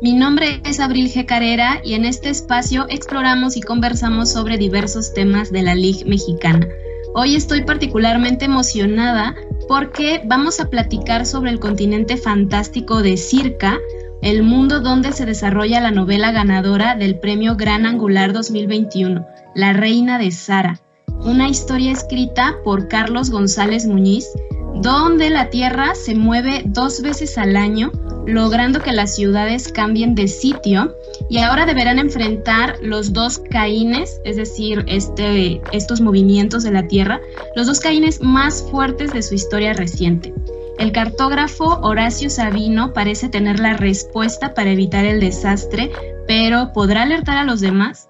[0.00, 1.26] Mi nombre es Abril G.
[1.26, 6.68] Carrera y en este espacio exploramos y conversamos sobre diversos temas de la Liga Mexicana.
[7.14, 9.34] Hoy estoy particularmente emocionada
[9.66, 13.76] porque vamos a platicar sobre el continente fantástico de Circa,
[14.22, 20.18] el mundo donde se desarrolla la novela ganadora del Premio Gran Angular 2021, La Reina
[20.18, 20.80] de Sara
[21.24, 24.28] una historia escrita por Carlos González Muñiz,
[24.76, 27.90] donde la Tierra se mueve dos veces al año,
[28.28, 30.94] logrando que las ciudades cambien de sitio
[31.30, 37.20] y ahora deberán enfrentar los dos caínes, es decir, este, estos movimientos de la Tierra,
[37.56, 40.34] los dos caínes más fuertes de su historia reciente.
[40.78, 45.90] El cartógrafo Horacio Sabino parece tener la respuesta para evitar el desastre,
[46.26, 48.08] pero ¿podrá alertar a los demás?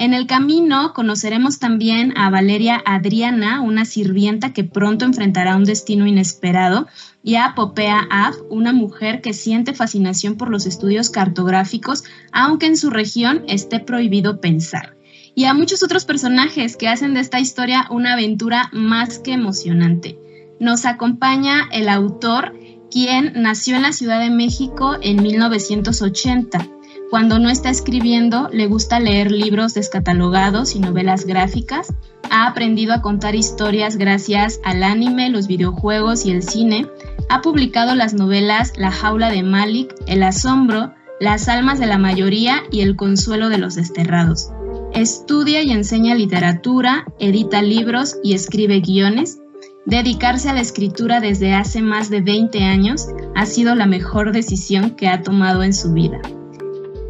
[0.00, 6.06] En el camino conoceremos también a Valeria Adriana, una sirvienta que pronto enfrentará un destino
[6.06, 6.88] inesperado,
[7.22, 12.76] y a Popea Av, una mujer que siente fascinación por los estudios cartográficos, aunque en
[12.76, 14.96] su región esté prohibido pensar.
[15.34, 20.18] Y a muchos otros personajes que hacen de esta historia una aventura más que emocionante.
[20.58, 22.54] Nos acompaña el autor,
[22.90, 26.79] quien nació en la Ciudad de México en 1980
[27.10, 31.92] cuando no está escribiendo, le gusta leer libros descatalogados y novelas gráficas.
[32.30, 36.86] Ha aprendido a contar historias gracias al anime, los videojuegos y el cine.
[37.28, 42.62] Ha publicado las novelas La jaula de Malik, El asombro, Las almas de la mayoría
[42.70, 44.52] y El consuelo de los desterrados.
[44.94, 49.40] Estudia y enseña literatura, edita libros y escribe guiones.
[49.84, 54.90] Dedicarse a la escritura desde hace más de 20 años ha sido la mejor decisión
[54.90, 56.20] que ha tomado en su vida.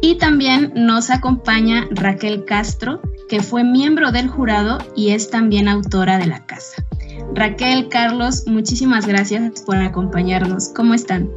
[0.01, 6.17] Y también nos acompaña Raquel Castro, que fue miembro del jurado y es también autora
[6.17, 6.83] de la casa.
[7.35, 10.69] Raquel, Carlos, muchísimas gracias por acompañarnos.
[10.69, 11.29] ¿Cómo están?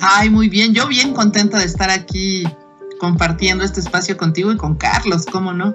[0.00, 0.74] Ay, muy bien.
[0.74, 2.44] Yo bien contenta de estar aquí
[2.98, 5.74] compartiendo este espacio contigo y con Carlos, ¿cómo no?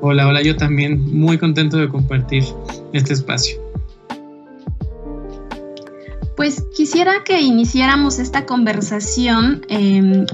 [0.00, 2.44] Hola, hola, yo también muy contento de compartir
[2.92, 3.60] este espacio.
[6.36, 10.26] Pues quisiera que iniciáramos esta conversación eh,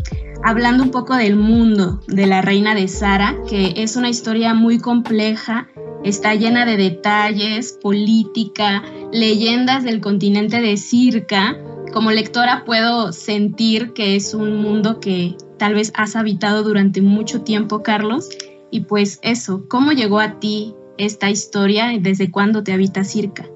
[0.43, 4.79] hablando un poco del mundo de la reina de Sara, que es una historia muy
[4.79, 5.69] compleja,
[6.05, 8.83] está llena de detalles, política,
[9.13, 11.57] leyendas del continente de Circa.
[11.93, 17.43] Como lectora puedo sentir que es un mundo que tal vez has habitado durante mucho
[17.43, 18.29] tiempo, Carlos.
[18.71, 21.93] Y pues eso, ¿cómo llegó a ti esta historia?
[22.01, 23.47] ¿Desde cuándo te habita Circa?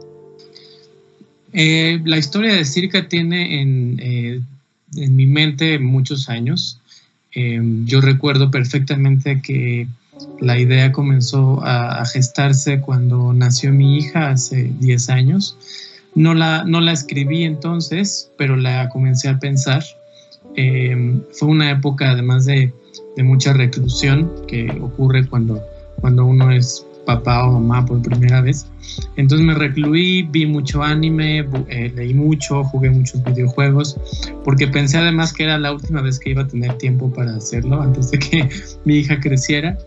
[1.52, 4.40] Eh, la historia de Circa tiene en, eh,
[4.96, 6.80] en mi mente muchos años.
[7.32, 9.86] Em, yo recuerdo perfectamente que
[10.40, 15.56] la idea comenzó a, gestarse cuando nació mi hija hace 10 años.
[16.14, 19.84] No la, no la escribí entonces, pero la comencé a pensar.
[20.54, 22.72] Em, fue una época además de,
[23.16, 25.62] de, mucha reclusión que ocurre cuando,
[26.00, 28.66] cuando uno es papá o mamá por primera vez.
[29.16, 33.96] Entonces me recluí, vi mucho anime, eh, leí mucho, jugué muchos videojuegos,
[34.44, 37.80] porque pensé además que era la última vez que iba a tener tiempo para hacerlo
[37.80, 38.48] antes de que
[38.84, 39.78] mi hija creciera.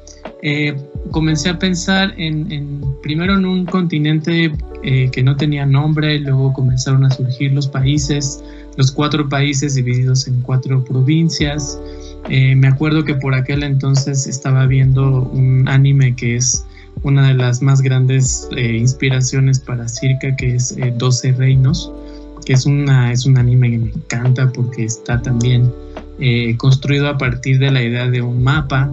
[0.42, 0.76] Eh,
[1.12, 4.52] comencé a pensar en, primero en un continente
[4.84, 8.44] eh, que no tenía nombre, luego comenzaron a surgir los países,
[8.78, 11.80] los cuatro países divididos en cuatro provincias.
[12.30, 16.66] me acuerdo que por aquel entonces estaba viendo un anime que es
[17.04, 21.92] una de las más grandes eh, inspiraciones para Circa, que es 12 eh, Reinos,
[22.46, 25.72] que es, una, es un anime que me encanta porque está también
[26.20, 28.92] eh, construido a partir de la idea de un mapa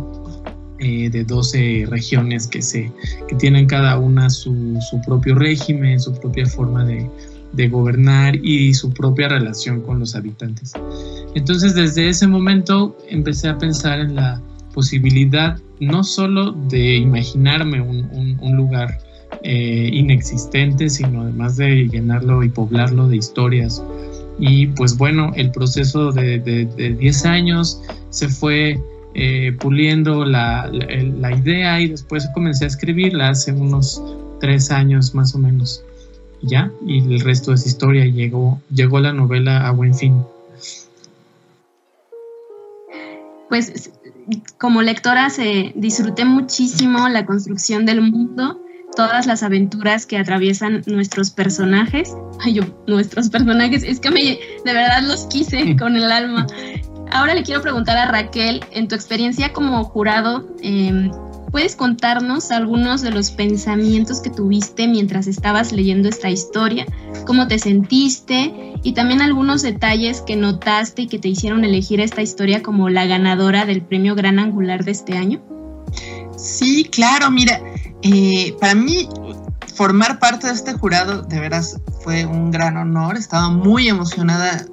[0.79, 2.93] de 12 regiones que, se,
[3.27, 7.09] que tienen cada una su, su propio régimen, su propia forma de,
[7.55, 10.75] de gobernar y su propia relación con los habitantes.
[11.35, 14.41] Entonces desde ese momento empecé a pensar en la
[14.75, 18.99] posibilidad no solo de imaginarme un, lugar
[19.43, 23.83] eh, inexistente, sino además de llenarlo y poblarlo de historias.
[24.39, 26.67] Y pues bueno, el proceso de,
[26.99, 27.81] 10 años
[28.11, 28.79] se fue
[29.15, 30.71] eh, puliendo la,
[31.37, 34.03] idea y después comencé a escribirla hace unos
[34.41, 35.83] 3 años más o menos.
[36.43, 38.05] Ya, y el resto es historia.
[38.05, 40.23] Llegó, llegó la novela a buen fin.
[43.49, 43.91] pues
[44.59, 48.61] como lectora se disfruté muchísimo la construcción del mundo,
[48.97, 52.15] todas las aventuras que atraviesan nuestros personajes.
[52.41, 56.47] Ay, yo, nuestros personajes, es que me, de verdad los quise con el alma.
[57.13, 61.11] Ahora le quiero preguntar a Raquel, en tu experiencia como jurado, eh,
[61.57, 66.85] ¿Puedes contarnos algunos de los pensamientos que tuviste mientras estabas leyendo esta historia?
[67.27, 68.75] ¿Cómo te sentiste?
[68.83, 73.07] Y también algunos detalles que notaste y que te hicieron elegir esta historia como la
[73.07, 75.41] ganadora del premio Gran Angular de este año.
[76.37, 77.59] Sí, claro, mira,
[78.03, 79.09] eh, para mí
[79.75, 84.67] formar parte de este jurado de veras fue un gran honor, estaba muy emocionada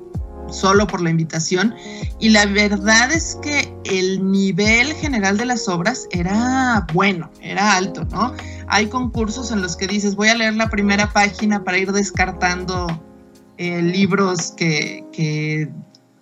[0.54, 1.76] solo por la invitación
[2.20, 8.06] y la verdad es que el nivel general de las obras era bueno, era alto,
[8.06, 8.34] ¿no?
[8.68, 12.88] Hay concursos en los que dices, voy a leer la primera página para ir descartando
[13.58, 15.70] eh, libros que, que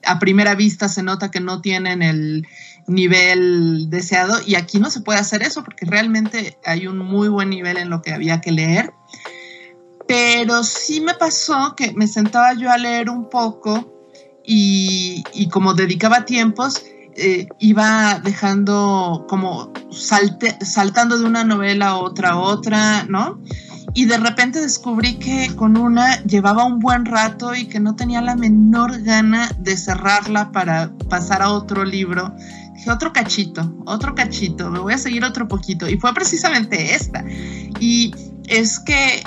[0.06, 2.48] a primera vista se nota que no tienen el
[2.88, 7.50] nivel deseado y aquí no se puede hacer eso porque realmente hay un muy buen
[7.50, 8.94] nivel en lo que había que leer.
[10.08, 14.01] Pero sí me pasó que me sentaba yo a leer un poco
[14.46, 16.82] y, como dedicaba tiempos,
[17.16, 23.42] eh, iba dejando como saltando de una novela a otra a otra, ¿no?
[23.94, 28.22] Y de repente descubrí que con una llevaba un buen rato y que no tenía
[28.22, 32.34] la menor gana de cerrarla para pasar a otro libro.
[32.74, 35.90] Dije, otro cachito, otro cachito, me voy a seguir otro poquito.
[35.90, 37.26] Y fue precisamente esta.
[37.82, 38.16] Y
[38.48, 39.22] es que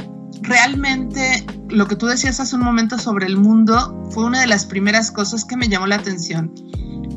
[0.44, 4.64] realmente lo que tú decías hace un momento sobre el mundo fue una de las
[4.64, 6.52] primeras cosas que me llamó la atención.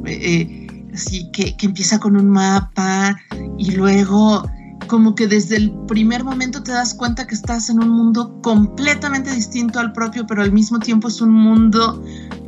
[0.06, 3.16] Eh, así que, que empieza con un mapa
[3.58, 4.44] y luego
[4.88, 9.32] como que desde el primer momento te das cuenta que estás en un mundo completamente
[9.32, 12.02] distinto al propio, pero al mismo tiempo es un mundo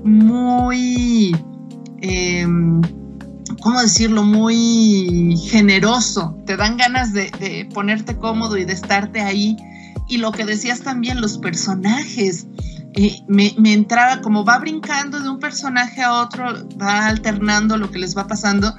[0.05, 1.35] muy,
[2.01, 2.47] eh,
[3.61, 4.23] ¿cómo decirlo?
[4.23, 6.37] Muy generoso.
[6.45, 9.57] Te dan ganas de, de, ponerte cómodo y de estarte ahí
[10.09, 12.47] y lo que decías también, los personajes.
[12.95, 17.99] Eh, me, entraba como va brincando de un personaje a otro, va alternando lo que
[17.99, 18.75] les va pasando.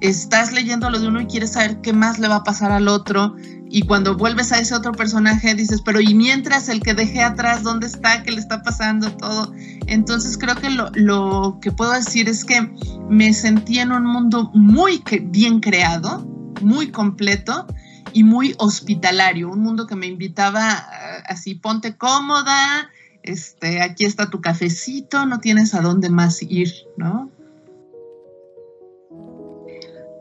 [0.00, 2.88] Estás leyendo lo de uno y quieres saber qué más le va a pasar al
[2.88, 3.36] otro.
[3.70, 7.62] Y cuando vuelves a ese otro personaje dices, pero y mientras el que dejé atrás,
[7.62, 8.24] ¿dónde está?
[8.24, 9.12] ¿Qué le está pasando?
[9.12, 9.54] Todo.
[9.86, 12.68] Entonces creo que lo, lo que puedo decir es que
[13.08, 16.26] me sentí en un mundo muy bien creado,
[16.60, 17.66] muy completo
[18.12, 22.90] y muy hospitalario, un mundo que me invitaba eh, así, ponte cómoda,
[23.22, 27.30] este, aquí está tu cafecito, no tienes a dónde más ir, ¿no?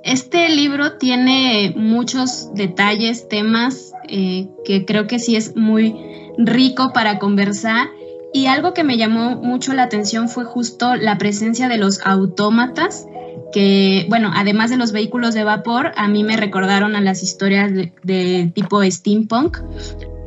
[0.03, 5.95] Este libro tiene muchos detalles, temas eh, que creo que sí es muy
[6.37, 7.87] rico para conversar.
[8.33, 13.05] Y algo que me llamó mucho la atención fue justo la presencia de los autómatas
[13.51, 17.71] que, bueno, además de los vehículos de vapor, a mí me recordaron a las historias
[17.73, 19.57] de, tipo steampunk.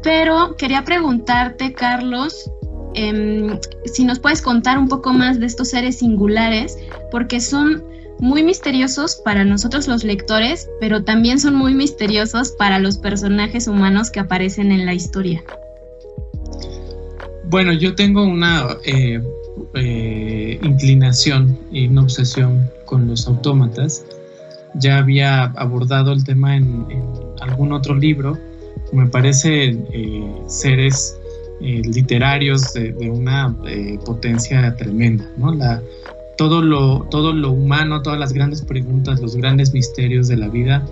[0.03, 2.50] Pero quería preguntarte, Carlos,
[2.94, 6.76] em, si nos puedes contar un poco más de estos seres singulares,
[7.11, 7.82] porque son
[8.21, 14.11] muy misteriosos para nosotros los lectores, pero también son muy misteriosos para los personajes humanos
[14.11, 15.43] que aparecen en la historia.
[17.47, 19.23] Bueno, yo tengo una eh,
[19.76, 24.05] eh, inclinación y una obsesión con los autómatas.
[24.75, 26.87] Ya había abordado el tema en,
[27.41, 28.39] algún otro libro.
[28.93, 31.19] Me parecen eh, seres
[31.60, 33.55] eh, literarios de, una
[34.05, 35.29] potencia tremenda.
[35.37, 35.53] ¿no?
[36.37, 40.84] Todo, lo, humano, todas las grandes preguntas, los grandes misterios de la vida,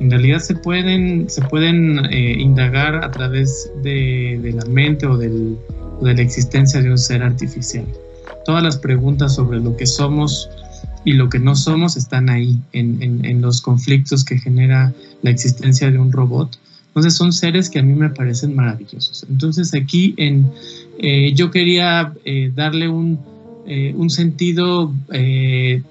[0.00, 5.56] en realidad se pueden, se pueden indagar a través de, la mente o de
[6.00, 7.84] la existencia de un ser artificial.
[8.44, 10.48] Todas las preguntas sobre lo que somos,
[11.04, 15.98] y lo que no somos están ahí, en, los conflictos que genera la existencia de
[15.98, 16.58] un robot.
[16.88, 19.26] Entonces son seres que a mí me parecen maravillosos.
[19.28, 20.50] Entonces aquí en,
[20.98, 23.18] eh, yo quería eh, darle un,
[23.66, 24.92] eh, un sentido,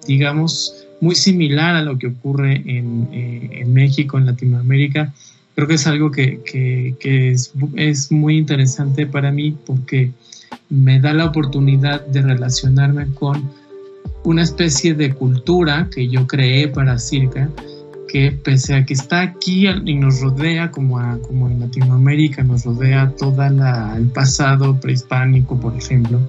[0.07, 5.13] digamos, muy similar a lo que ocurre en, en, México, en Latinoamérica.
[5.55, 10.11] Creo que es algo que, que, que es, es, muy interesante para mí porque
[10.69, 13.49] me da la oportunidad de relacionarme con
[14.23, 17.49] una especie de cultura que yo creé para Circa,
[18.07, 23.11] que pese a que está aquí y nos rodea, como, como en Latinoamérica nos rodea
[23.17, 26.19] todo el pasado prehispánico, por ejemplo,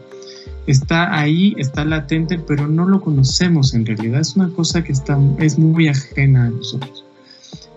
[0.66, 4.20] está ahí, está latente, pero no lo conocemos en realidad.
[4.20, 7.04] Es una cosa que está, es muy ajena a nosotros.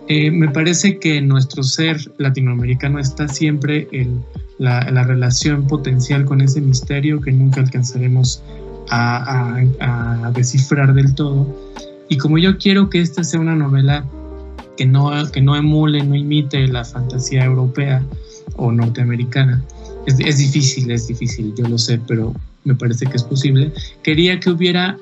[0.08, 4.20] Eh, me parece que nuestro ser latinoamericano está siempre el,
[4.58, 8.42] la, la, relación potencial con ese misterio que nunca alcanzaremos
[8.90, 11.46] a, descifrar del todo.
[12.08, 14.04] Y como yo quiero que esta sea una novela
[14.76, 18.02] que no, que no emule, no imite la fantasía europea
[18.56, 19.62] o norteamericana,
[20.06, 22.34] es, es difícil, es difícil, yo lo sé, pero
[22.64, 23.72] me parece que es posible.
[24.02, 24.98] Quería que hubiera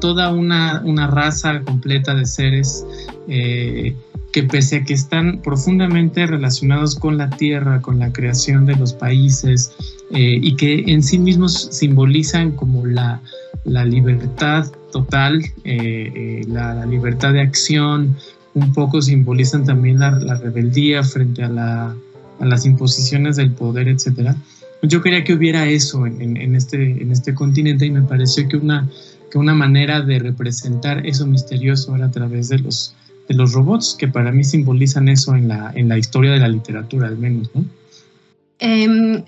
[0.00, 2.84] toda una, una raza completa de seres
[3.28, 3.94] eh,
[4.36, 8.92] que pese a que están profundamente relacionados con la tierra, con la creación de los
[8.92, 9.72] países
[10.10, 13.22] eh, y que en sí mismos simbolizan como la,
[13.64, 18.14] la libertad total, eh, la, libertad de acción,
[18.52, 21.96] un poco simbolizan también la, rebeldía frente a, la,
[22.38, 24.36] a, las imposiciones del poder, etcétera.
[24.82, 28.58] Yo quería que hubiera eso en, en, este, en este continente y me pareció que
[28.58, 28.86] una,
[29.30, 32.94] que una manera de representar eso misterioso era a través de los,
[33.28, 36.48] de los robots, que para mí simbolizan eso en la, en la historia de la
[36.48, 37.64] literatura, al menos, ¿no?
[38.58, 39.22] Em,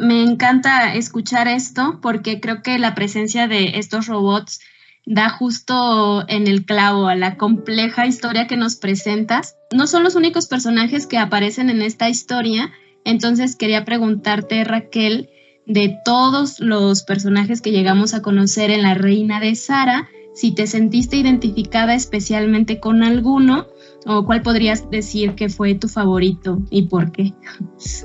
[0.00, 4.60] me encanta escuchar esto porque creo que la presencia de estos robots
[5.06, 9.56] da justo en el clavo a la compleja historia que nos presentas.
[9.72, 12.72] No son los únicos personajes que aparecen en esta historia,
[13.04, 15.28] entonces quería preguntarte, Raquel,
[15.66, 20.66] de todos los personajes que llegamos a conocer en La Reina de Sara, si te
[20.66, 23.66] sentiste identificada especialmente con alguno
[24.06, 27.32] o cuál podrías decir que fue tu favorito y por qué.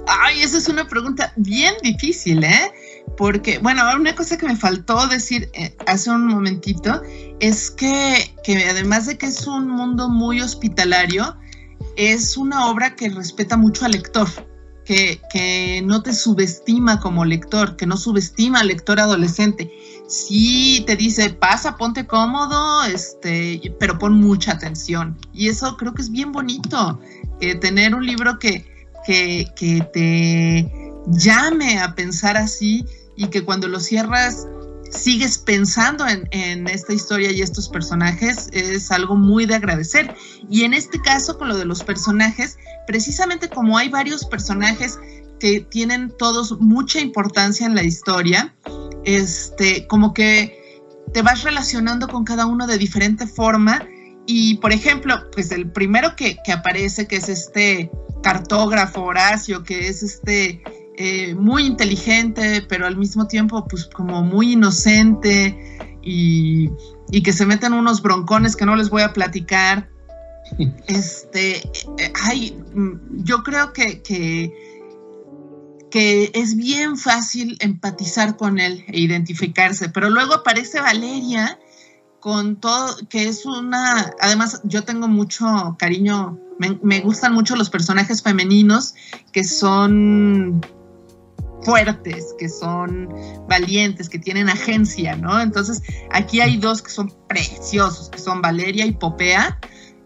[0.08, 2.72] Ay, esa es una pregunta bien difícil, ¿eh?
[3.18, 7.02] Porque, bueno, una cosa que me faltó decir eh, hace un momentito
[7.40, 11.36] es que, que además de que es un mundo muy hospitalario,
[11.96, 14.28] es una obra que respeta mucho al lector.
[14.86, 19.70] Que, que, no te subestima como lector, que no subestima al lector adolescente,
[20.08, 25.18] sí te dice, pasa, ponte cómodo, este, pero pon mucha atención.
[25.34, 27.00] Y eso creo que es bien bonito,
[27.62, 28.66] tener un libro que,
[29.06, 32.86] que, que te llame a pensar así
[33.16, 34.48] y que cuando lo cierras
[34.92, 40.16] sigues pensando en, en, esta historia y estos personajes es algo muy de agradecer.
[40.50, 44.98] Y en este caso, con lo de los personajes, precisamente como hay varios personajes
[45.40, 48.56] que tienen todos mucha importancia en la historia,
[49.08, 50.84] este, como que
[51.14, 53.88] te vas relacionando con cada uno de diferente forma.
[54.26, 57.90] Y, por ejemplo, pues el primero que, aparece, que es este
[58.22, 60.62] cartógrafo Horacio, que es este
[60.98, 65.58] eh, muy inteligente, pero al mismo tiempo, pues como muy inocente
[66.04, 66.70] y,
[67.24, 69.90] que se meten unos broncones que no les voy a platicar.
[70.88, 74.67] Este, eh, ay, mm, yo creo que, que
[75.90, 81.60] que es bien fácil empatizar con él e identificarse, pero luego aparece Valeria
[82.20, 88.22] con todo, que es una, además yo tengo mucho cariño, me, gustan mucho los personajes
[88.22, 88.96] femeninos
[89.32, 90.66] que son
[91.62, 93.10] fuertes, que son
[93.48, 95.40] valientes, que tienen agencia, ¿no?
[95.40, 99.60] Entonces, aquí hay dos que son preciosos, que son Valeria y Popea,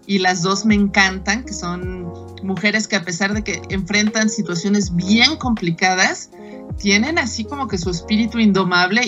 [0.05, 4.95] y las dos me encantan, que son mujeres que a pesar de que enfrentan situaciones
[4.95, 6.29] bien complicadas,
[6.77, 9.01] tienen así como que su espíritu indomable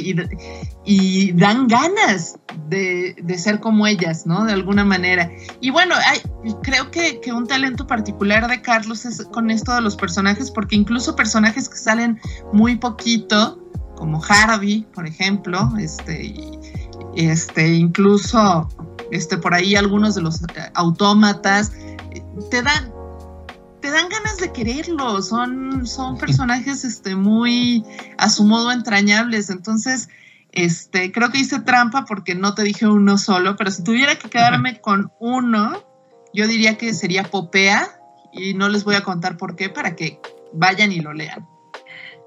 [0.86, 2.38] y, dan ganas
[2.68, 4.46] de, ser como ellas, ¿no?
[4.46, 5.32] De alguna manera.
[5.62, 5.96] Y bueno,
[6.62, 10.76] creo que, que, un talento particular de Carlos es con esto de los personajes, porque
[10.76, 12.20] incluso personajes que salen
[12.52, 13.60] muy poquito,
[13.96, 16.36] como Harvey, por ejemplo, este,
[17.16, 18.68] este, incluso
[19.12, 21.72] este, por ahí algunos de los eh, autómatas,
[22.50, 22.92] te dan,
[23.84, 27.84] te dan ganas de quererlos, son, son personajes este, muy
[28.18, 30.08] a su modo entrañables, entonces
[30.54, 34.30] este, creo que hice trampa porque no te dije uno solo, pero si tuviera que
[34.30, 35.84] quedarme con uno,
[36.34, 37.90] yo diría que sería Popea
[38.32, 40.18] y no les voy a contar por qué para que
[40.54, 41.46] vayan y lo lean.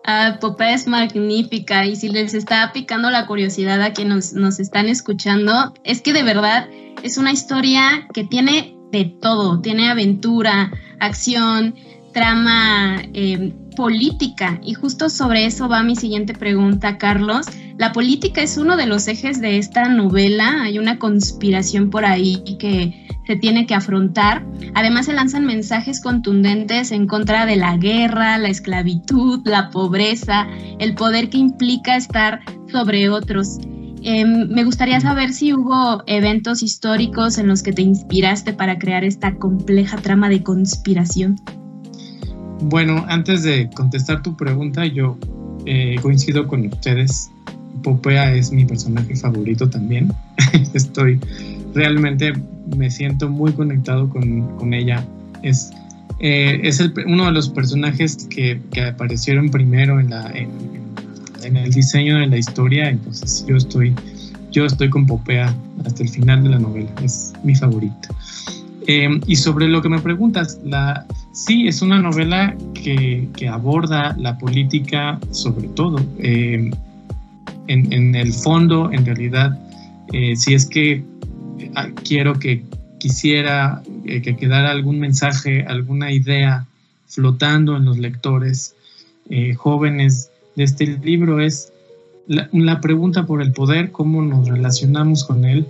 [0.05, 4.91] Ah, Popea es magnífica y si les está picando la curiosidad a quienes nos, están
[4.91, 6.69] escuchando, es que de verdad
[7.03, 10.71] es una historia que tiene de todo, tiene aventura,
[11.01, 11.75] acción,
[12.13, 17.47] trama eh, política y justo sobre eso va mi siguiente pregunta, Carlos.
[17.77, 22.43] La política es uno de los ejes de esta novela, hay una conspiración por ahí
[22.59, 24.47] que se tiene que afrontar.
[24.75, 30.47] Además se lanzan mensajes contundentes en contra de la guerra, la esclavitud, la pobreza,
[30.79, 32.41] el poder que implica estar
[32.73, 33.59] sobre otros.
[34.09, 39.03] Em, me gustaría saber si hubo eventos históricos en los que te inspiraste para crear
[39.03, 41.35] esta compleja trama de conspiración.
[42.61, 45.19] Bueno, antes de contestar tu pregunta, yo
[45.65, 47.33] eh, coincido con ustedes.
[47.83, 50.13] Popea es mi personaje favorito también.
[50.73, 51.19] Estoy
[51.75, 52.33] realmente
[52.77, 55.05] me siento muy conectado con, con ella.
[55.43, 55.73] Es,
[56.21, 60.76] eh, es el, uno de los personajes que, que aparecieron primero en, la, en,
[61.55, 63.95] el diseño de la historia, entonces yo estoy,
[64.51, 66.91] yo estoy con Popea hasta el final de la novela.
[67.03, 68.09] Es mi favorita.
[68.89, 74.17] Em, y sobre lo que me preguntas, la, sí, es una novela que, que aborda
[74.19, 75.99] la política sobre todo.
[76.19, 76.71] Em,
[77.69, 79.59] en, en, el fondo, en realidad,
[80.13, 80.93] eh, si es que
[81.59, 81.71] eh,
[82.05, 82.63] quiero que
[82.99, 86.67] quisiera eh, que quedara algún mensaje, alguna idea
[87.09, 88.75] flotando en los lectores
[89.57, 91.73] jóvenes de este libro, es
[92.27, 95.67] la, la pregunta por el poder, cómo nos relacionamos con él,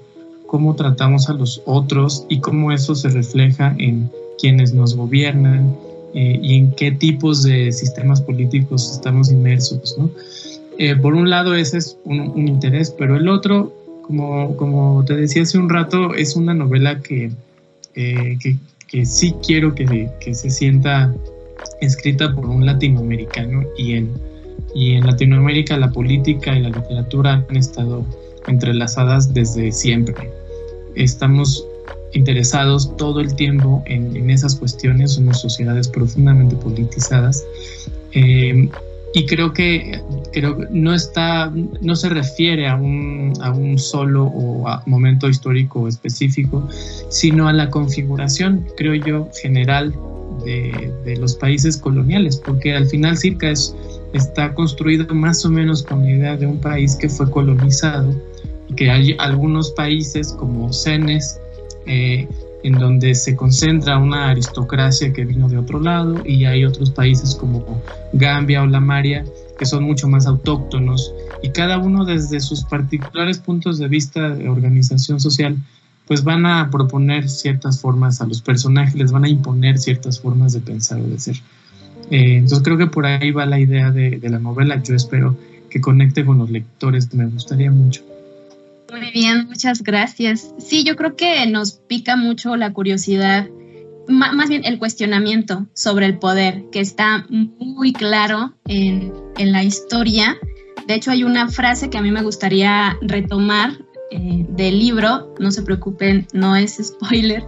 [0.46, 5.76] cómo tratamos a los otros y cómo eso se refleja en quienes nos gobiernan
[6.14, 9.96] eh, y en qué tipos de sistemas políticos estamos inmersos.
[9.98, 10.10] ¿no?
[10.78, 15.42] Eh, por un lado ese es un, interés, pero el otro, como, como te decía
[15.42, 17.30] hace un rato, es una novela que,
[17.94, 21.12] eh, que, que, sí quiero que, que se sienta
[21.80, 24.10] escrita por un latinoamericano y en,
[24.74, 28.04] y en Latinoamérica la política y la literatura han estado
[28.46, 30.30] entrelazadas desde siempre.
[30.94, 31.64] Estamos
[32.12, 37.44] interesados todo el tiempo en, esas cuestiones, somos sociedades profundamente politizadas.
[38.12, 38.68] Eh,
[39.14, 44.68] y creo que, creo no está, no se refiere a un, a un solo o
[44.68, 46.68] a momento histórico específico,
[47.08, 49.94] sino a la configuración, creo yo, general
[50.44, 53.74] de, de los países coloniales, porque al final Circa es,
[54.12, 58.14] está construido más o menos con la idea de un país que fue colonizado
[58.74, 61.40] que hay algunos países como Cenes,
[61.86, 62.28] eh,
[62.62, 67.34] en donde se concentra una aristocracia que vino de otro lado, y hay otros países
[67.34, 67.80] como
[68.12, 69.24] Gambia o La Maria,
[69.58, 74.48] que son mucho más autóctonos, y cada uno desde sus particulares puntos de vista de
[74.48, 75.56] organización social,
[76.06, 80.52] pues van a proponer ciertas formas a los personajes, les van a imponer ciertas formas
[80.52, 81.36] de pensar o de ser.
[82.10, 85.36] Eh, entonces creo que por ahí va la idea de, de la novela, yo espero
[85.68, 88.02] que conecte con los lectores, me gustaría mucho.
[88.90, 90.54] Muy bien, muchas gracias.
[90.58, 93.48] Sí, yo creo que nos pica mucho la curiosidad,
[94.08, 100.36] más bien el cuestionamiento sobre el poder, que está muy claro en, la historia.
[100.86, 103.72] De hecho, hay una frase que a mí me gustaría retomar
[104.12, 107.44] eh, del libro, no se preocupen, no es spoiler,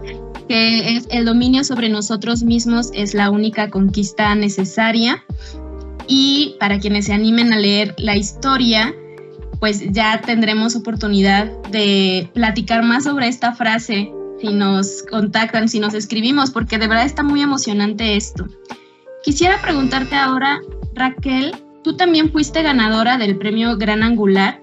[0.49, 5.25] que el dominio sobre nosotros mismos es la única conquista necesaria.
[6.07, 8.95] Y para quienes se animen a leer la historia,
[9.61, 15.95] pues ya tendremos oportunidad de platicar más sobre esta frase si nos contactan, si nos
[15.95, 18.47] escribimos, porque de verdad está muy emocionante esto.
[19.25, 20.61] Quisiera preguntarte ahora,
[20.95, 24.63] Raquel, tú también fuiste ganadora del premio Gran Angular.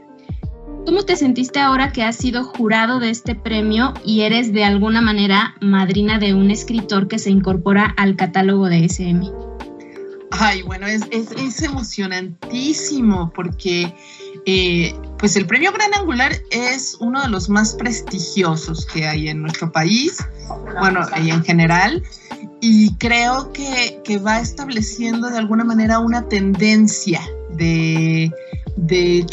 [0.86, 5.02] ¿Cómo te sentiste ahora que has sido jurado de este premio y eres de alguna
[5.02, 9.32] manera madrina de un escritor que se incorpora al catálogo de SM?
[10.32, 13.94] Ay, bueno, es, es, es emocionantísimo porque
[14.46, 19.42] eh, pues el premio Gran Angular es uno de los más prestigiosos que hay en
[19.42, 20.18] nuestro país,
[20.80, 22.04] bueno, y en general,
[22.62, 27.22] y creo que, va estableciendo de alguna manera una tendencia
[27.54, 28.32] de,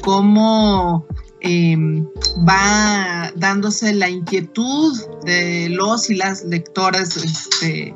[0.03, 1.07] cómo
[1.43, 2.07] em,
[2.49, 7.95] va dándose la inquietud de los y las lectoras este,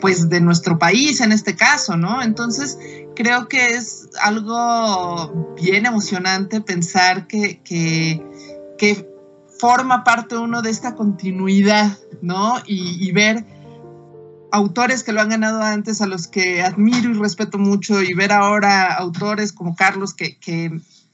[0.00, 2.20] pues de nuestro país en este caso, ¿no?
[2.22, 2.78] Entonces,
[3.14, 8.22] creo que es algo bien emocionante pensar que,
[9.60, 12.54] forma parte uno de esta continuidad, ¿no?
[12.66, 13.44] Y, ver
[14.52, 18.32] autores que lo han ganado antes, a los que admiro y respeto mucho, y ver
[18.32, 20.38] ahora autores como Carlos que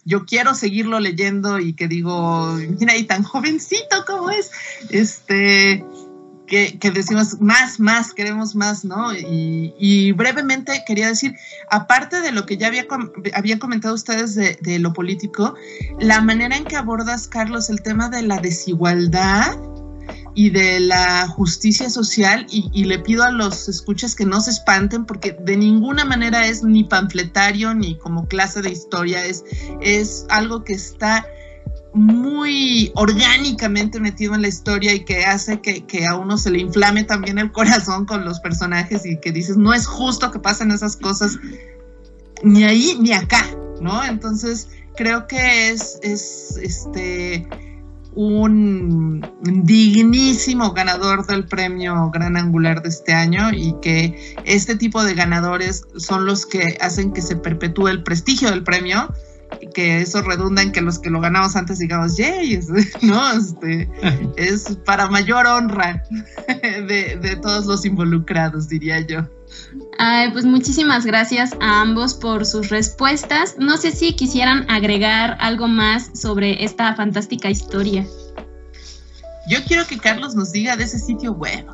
[0.06, 4.52] yo quiero seguirlo leyendo y que digo, mira, y tan jovencito como es,
[4.88, 5.84] este,
[6.46, 9.12] que, decimos más, más, queremos más, ¿no?
[9.12, 11.34] Y, brevemente quería decir,
[11.70, 12.86] aparte de lo que ya había,
[13.34, 15.54] habían comentado ustedes de, lo político,
[15.98, 19.56] la manera en que abordas, Carlos, el tema de la desigualdad
[20.36, 25.06] y de la justicia social, y, le pido a los escuchas que no se espanten,
[25.06, 29.44] porque de ninguna manera es ni panfletario ni como clase de historia, es,
[29.80, 31.26] es algo que está
[31.94, 37.04] muy orgánicamente metido en la historia y que hace que, a uno se le inflame
[37.04, 40.98] también el corazón con los personajes y que dices, no es justo que pasen esas
[40.98, 41.38] cosas
[42.42, 43.42] ni ahí ni acá,
[43.80, 44.04] ¿no?
[44.04, 47.48] Entonces creo que es, es este
[48.16, 55.14] un dignísimo ganador del premio Gran Angular de este año y que este tipo de
[55.14, 59.12] ganadores son los que hacen que se perpetúe el prestigio del premio
[59.74, 62.60] que eso redunda en que los que lo ganamos antes digamos, yay,
[63.02, 63.32] ¿no?
[63.32, 63.88] Este,
[64.36, 66.02] es para mayor honra
[66.62, 69.26] de, de, todos los involucrados, diría yo.
[69.98, 73.56] Ay, pues muchísimas gracias a ambos por sus respuestas.
[73.58, 78.06] No sé si quisieran agregar algo más sobre esta fantástica historia.
[79.48, 81.64] Yo quiero que Carlos nos diga de ese sitio web.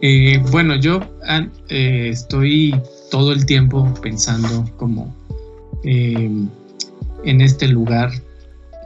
[0.00, 2.78] Eh, bueno, yo ah, eh, estoy
[3.10, 5.14] todo el tiempo pensando como
[5.84, 6.30] eh,
[7.24, 8.10] en este lugar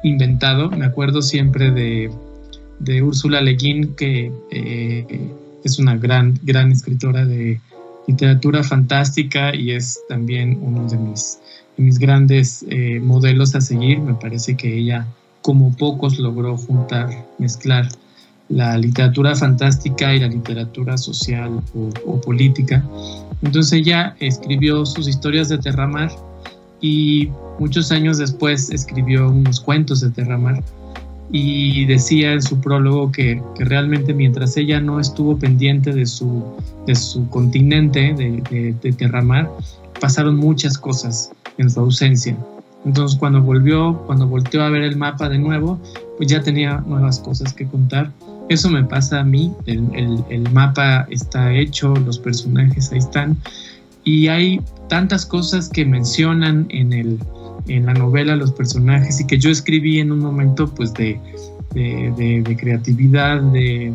[0.03, 0.71] inventado.
[0.71, 2.11] Me acuerdo siempre de,
[2.79, 4.33] de Úrsula Le Guin, que
[5.65, 7.61] es una gran, gran escritora de
[8.07, 11.41] literatura fantástica y es también uno de mis,
[11.77, 12.65] de mis grandes
[13.03, 13.99] modelos a seguir.
[14.01, 15.07] Me parece que ella,
[15.43, 17.89] como pocos, logró juntar, mezclar
[18.49, 22.85] la literatura fantástica y la literatura social o, política.
[23.43, 26.11] Entonces ella escribió sus historias de Terramar
[26.81, 30.63] y muchos años después escribió unos cuentos de Terramar
[31.31, 36.43] y decía en su prólogo que, realmente mientras ella no estuvo pendiente de su,
[36.87, 39.51] de su continente, de, de Terramar,
[40.01, 42.37] pasaron muchas cosas en su ausencia.
[42.85, 45.79] Entonces cuando volvió, cuando volteó a ver el mapa de nuevo,
[46.17, 48.13] pues ya tenía nuevas cosas que contar
[48.49, 53.37] eso me pasa a mí, el, mapa está hecho, los personajes ahí están,
[54.09, 57.19] y hay tantas cosas que mencionan en, el,
[57.67, 61.21] en la novela los personajes y que yo escribí en un momento pues de,
[61.75, 63.93] de, creatividad, de,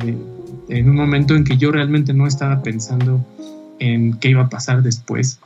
[0.69, 3.25] en un momento en que yo realmente no estaba pensando
[3.79, 5.39] en qué iba a pasar después,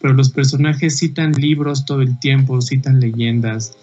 [0.00, 3.76] pero los personajes citan libros todo el tiempo, citan leyendas,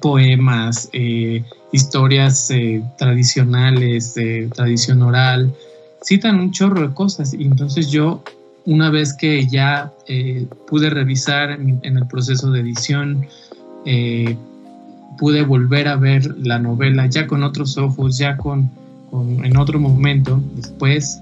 [0.00, 5.54] poemas, eh, historias eh, tradicionales, de tradición oral,
[6.04, 7.32] citan un chorro de cosas.
[7.32, 8.24] Y entonces yo,
[8.64, 13.26] una vez que ya eh, pude revisar en, el proceso de edición,
[15.18, 18.70] pude volver a ver la novela ya con otros ojos, ya con,
[19.42, 21.20] en otro momento después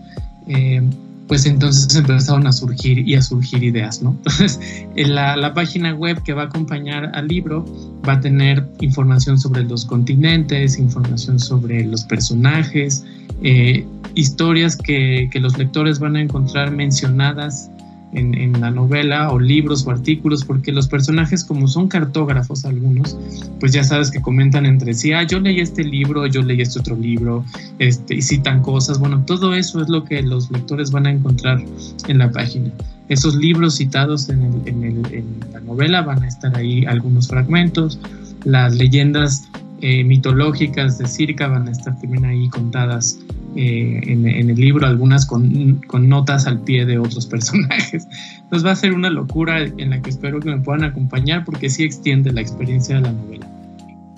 [1.30, 4.16] pues entonces empezaron a surgir y a surgir ideas, ¿no?
[4.18, 4.58] Entonces,
[4.96, 7.64] en la, página web que va a acompañar al libro
[8.06, 13.04] va a tener información sobre los continentes, información sobre los personajes,
[13.44, 13.86] eh,
[14.20, 17.70] historias que, los lectores van a encontrar mencionadas
[18.12, 23.16] en, la novela o libros o artículos, porque los personajes como son cartógrafos algunos,
[23.60, 26.80] pues ya sabes que comentan entre sí, ah, yo leí este libro, yo leí este
[26.80, 27.44] otro libro,
[27.78, 31.62] este, y citan cosas, bueno, todo eso es lo que los lectores van a encontrar
[32.08, 32.70] en la página.
[33.08, 35.02] Esos libros citados en, en
[35.52, 37.98] la novela van a estar ahí algunos fragmentos,
[38.44, 39.48] las leyendas
[39.80, 43.18] eh, mitológicas de Circa van a estar también ahí contadas
[43.56, 48.06] eh, en, el libro, algunas con, notas al pie de otros personajes.
[48.42, 51.68] Entonces va a ser una locura en la que espero que me puedan acompañar porque
[51.70, 53.48] sí extiende la experiencia de la novela.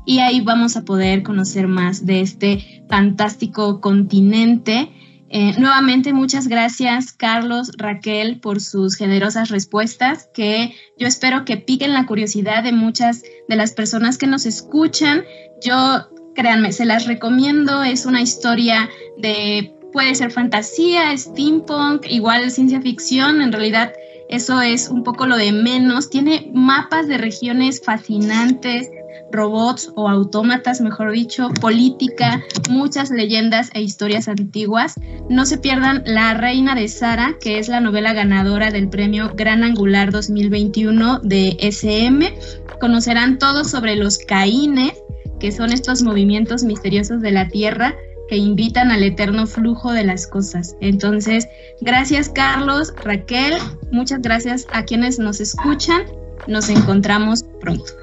[0.06, 4.92] y ahí vamos a poder conocer más de este fantástico continente.
[5.30, 11.94] Eh, nuevamente, muchas gracias, Carlos, Raquel, por sus generosas respuestas, que yo espero que piquen
[11.94, 15.24] la curiosidad de muchas de las personas que nos escuchan.
[15.66, 22.82] Yo, créanme, se las recomiendo, es una historia de, puede ser fantasía, steampunk, igual ciencia
[22.82, 23.94] ficción, en realidad
[24.30, 26.10] eso es un poco lo de menos.
[26.10, 28.90] Tiene mapas de regiones fascinantes,
[29.32, 34.96] robots o autómatas, mejor dicho, política, muchas leyendas e historias antiguas.
[35.30, 39.64] No se pierdan La Reina de Sara, que es la novela ganadora del premio Gran
[39.64, 42.34] Angular 2021 de SM.
[42.80, 44.94] Conocerán todo sobre los caínes,
[45.40, 47.96] que son estos movimientos misteriosos de la Tierra
[48.30, 50.76] que invitan al eterno flujo de las cosas.
[50.80, 51.48] Entonces,
[51.82, 53.58] gracias Carlos, Raquel,
[53.92, 56.04] muchas gracias a quienes nos escuchan.
[56.48, 58.03] Nos encontramos pronto.